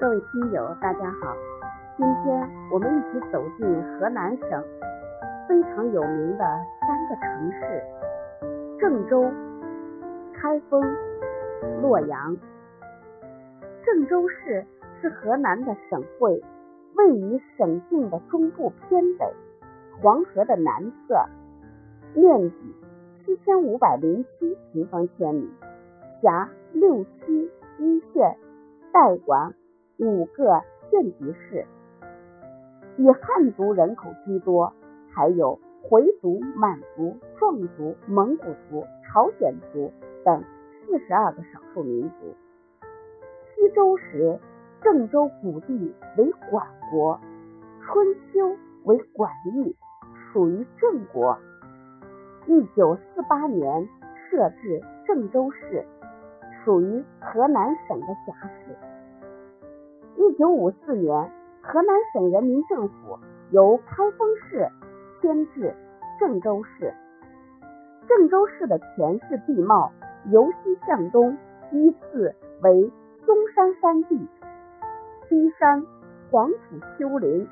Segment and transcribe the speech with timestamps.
[0.00, 1.36] 各位听友，大家好，
[1.96, 4.64] 今天我们一起走进河南省
[5.48, 6.44] 非常有名的
[6.80, 7.82] 三个城市：
[8.78, 9.24] 郑州、
[10.32, 10.80] 开封、
[11.82, 12.36] 洛阳。
[13.84, 14.64] 郑州市
[15.00, 16.40] 是河南的省会，
[16.94, 19.26] 位于省境的中部偏北，
[20.00, 21.16] 黄河的南侧，
[22.14, 22.56] 面积
[23.26, 25.50] 七千五百零七平方千米，
[26.22, 28.36] 辖六区一县，
[28.92, 29.52] 代管。
[29.98, 31.66] 五个县级市，
[32.98, 34.72] 以汉族人口居多，
[35.12, 39.92] 还有回族、满族、壮族、蒙古族、朝鲜族
[40.24, 40.44] 等
[40.86, 42.36] 四十二个少数民族。
[43.56, 44.38] 西周时，
[44.80, 47.18] 郑州古地为管国，
[47.82, 49.74] 春秋为管邑，
[50.32, 51.36] 属于郑国。
[52.46, 53.88] 一九四八年
[54.30, 55.84] 设置郑州市，
[56.64, 58.76] 属于河南省的辖市。
[60.18, 61.30] 一九五四年，
[61.62, 63.16] 河南省人民政府
[63.52, 64.68] 由开封市
[65.22, 65.72] 迁至
[66.18, 66.92] 郑州市。
[68.08, 69.92] 郑州市的全市地貌
[70.32, 71.38] 由西向东
[71.70, 72.92] 依次为
[73.24, 74.28] 嵩山山地、
[75.28, 75.86] 低山、
[76.32, 76.56] 黄土
[76.98, 77.48] 丘陵、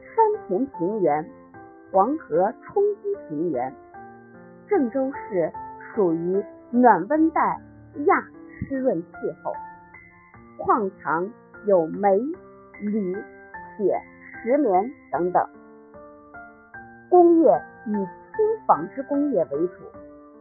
[0.00, 1.24] 山田平原、
[1.92, 3.72] 黄河冲积平原。
[4.66, 5.52] 郑州市
[5.94, 7.60] 属于暖温带
[8.06, 8.20] 亚
[8.68, 9.08] 湿润气
[9.44, 9.52] 候，
[10.58, 11.30] 矿藏。
[11.66, 12.18] 有煤、
[12.80, 13.14] 铝、
[13.76, 14.00] 铁、
[14.42, 15.46] 石棉等等。
[17.08, 19.74] 工业以轻纺织工业为主，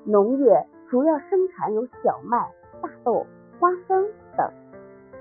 [0.05, 2.37] 农业主要生产有小麦、
[2.81, 3.25] 大豆、
[3.59, 4.49] 花生等。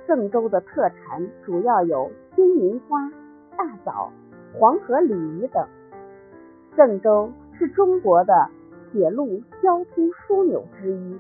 [0.07, 3.11] 郑州的特产主要有金银花、
[3.57, 4.11] 大枣、
[4.55, 5.67] 黄河鲤鱼等。
[6.77, 8.49] 郑州是中国的
[8.93, 11.19] 铁路交通枢纽之一，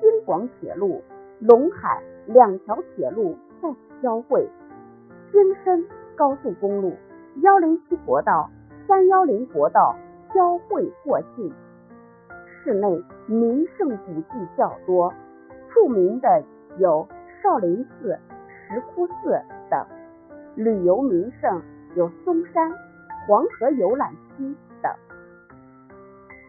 [0.00, 1.02] 京广铁路、
[1.42, 3.36] 陇海两条铁路。
[3.62, 4.48] 在此交汇，
[5.32, 6.94] 京深高速公路、
[7.42, 8.50] 幺零七国道、
[8.86, 9.96] 三幺零国道
[10.34, 11.52] 交汇过境。
[12.62, 15.12] 市内名胜古迹较多，
[15.72, 16.42] 著名的
[16.78, 17.06] 有
[17.42, 18.18] 少林寺、
[18.68, 19.84] 石窟寺等；
[20.56, 21.62] 旅游名胜
[21.94, 22.72] 有嵩山、
[23.26, 24.92] 黄河游览区等。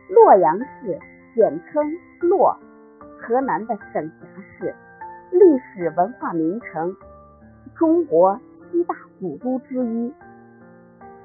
[0.10, 1.00] 洛阳市
[1.36, 1.84] 简称
[2.22, 2.58] 洛，
[3.22, 4.28] 河南的省辖
[4.60, 4.76] 市。
[5.32, 6.96] 历史文化名城，
[7.76, 8.40] 中国
[8.72, 10.14] 七大古都之一，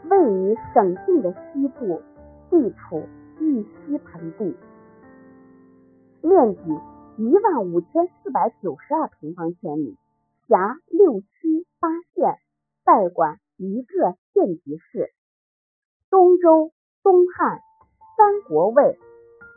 [0.09, 2.03] 位于省境的西部，
[2.51, 3.09] 地处
[3.39, 4.57] 玉溪盆地，
[6.21, 6.62] 面积
[7.17, 9.97] 一万五千四百九十二平方千米，
[10.49, 12.37] 辖六区八县，
[12.85, 15.11] 代管一个县级市。
[16.11, 17.61] 东周、东汉、
[18.17, 18.99] 三国魏、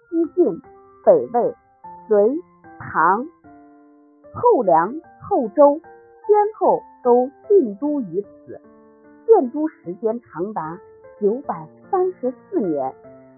[0.10, 0.62] 西晋、
[1.04, 1.56] 北魏、
[2.08, 2.40] 隋、
[2.80, 3.28] 唐。
[4.36, 5.80] 后梁、后周
[6.28, 8.60] 先后都定都于此，
[9.26, 10.78] 建都时间长达
[11.22, 12.94] 九百三十四年，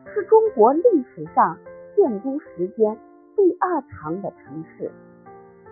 [0.06, 0.82] 是中国历
[1.14, 1.56] 史上
[1.96, 2.98] 建都时间
[3.36, 4.92] 第二长的城市。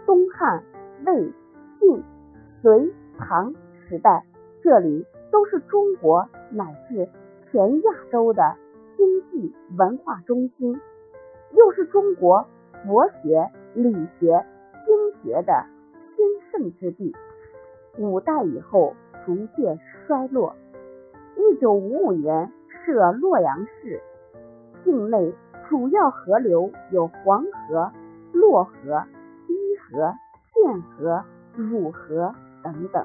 [0.05, 0.63] 东汉、
[1.07, 1.33] 魏、
[1.79, 2.03] 晋、
[2.61, 3.55] 隋、唐
[3.89, 4.23] 时代，
[4.61, 7.09] 这里都是中国乃至
[7.51, 8.55] 全亚洲的
[8.95, 10.79] 经济文化中心，
[11.53, 12.45] 又是中国
[12.85, 14.45] 佛学、理学。
[15.25, 15.65] 经学的
[16.15, 17.15] 兴盛之地，
[17.97, 18.93] 五代以后
[19.25, 20.55] 逐渐衰落。
[21.35, 22.51] 一九五五年
[22.85, 23.99] 设洛阳市，
[24.83, 25.33] 境内
[25.67, 27.91] 主要河流有黄河、
[28.33, 29.03] 洛河、
[29.47, 30.13] 伊河、
[30.53, 31.23] 涧河、
[31.55, 33.03] 汝河等等。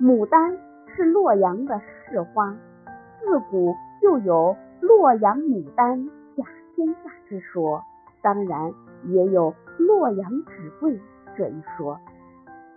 [0.00, 0.58] 牡丹
[0.96, 2.56] 是洛阳的市花，
[3.20, 7.82] 自古就有洛阳牡丹甲天下之说，
[8.20, 8.72] 当然
[9.04, 9.54] 也有。
[9.78, 11.00] 洛阳纸贵
[11.36, 11.98] 这一说，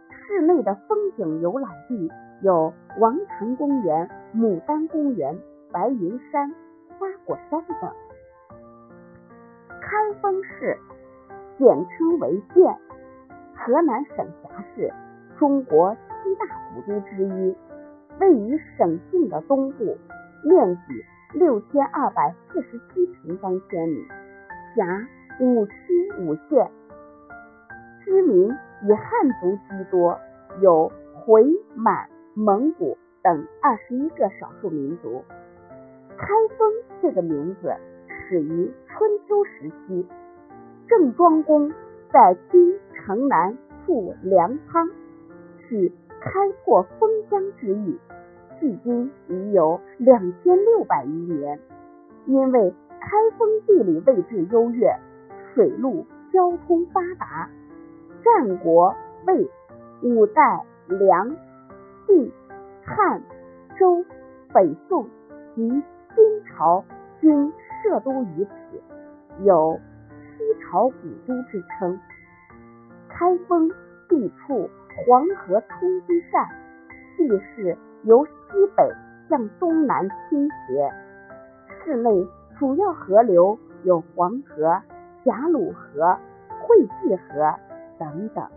[0.09, 2.11] 市内的风景游览地
[2.41, 5.35] 有王城公园、牡丹公园、
[5.71, 6.53] 白云山、
[6.99, 7.91] 花果山等。
[9.81, 10.77] 开封市
[11.57, 12.71] 简称为建，
[13.55, 14.93] 河南省辖市，
[15.39, 17.55] 中国七大古都之一，
[18.19, 19.97] 位于省境的东部，
[20.45, 24.05] 面积六千二百四十七平方千米，
[24.75, 25.07] 辖
[25.41, 25.73] 五区
[26.19, 26.69] 五县。
[28.05, 28.47] 居民
[28.83, 30.19] 以汉族居多，
[30.61, 31.43] 有回、
[31.73, 35.23] 满、蒙古等二十一个少数民族。
[36.15, 36.71] 开封
[37.01, 37.73] 这个名字
[38.07, 40.05] 始于春秋时期，
[40.87, 41.71] 郑庄公
[42.11, 44.87] 在今城南筑粮仓，
[45.57, 47.97] 取开阔封疆之意，
[48.59, 51.59] 距今已有两千六百余年。
[52.27, 54.95] 因为开封地理位置优越，
[55.53, 57.49] 水陆交通发达。
[58.23, 58.95] 战国
[59.25, 59.49] 魏
[60.01, 61.29] 五代、梁、
[62.07, 62.31] 晋、
[62.85, 63.21] 汉、
[63.79, 64.05] 周、
[64.53, 65.03] 北宋
[65.55, 66.83] 及金朝
[67.19, 67.51] 均
[67.83, 68.81] 设都于此，
[69.43, 69.79] 有
[70.19, 70.95] 西朝古
[71.27, 71.99] 都之称。
[73.09, 73.69] 开封
[74.07, 74.69] 地处
[75.05, 76.47] 黄河冲积扇，
[77.17, 78.31] 地势由西
[78.75, 78.91] 北
[79.29, 80.91] 向东南倾斜，
[81.83, 82.27] 市内
[82.59, 84.81] 主要河流有黄河、
[85.23, 86.17] 贾鲁河、
[86.61, 87.53] 会济河
[87.99, 88.47] 等等。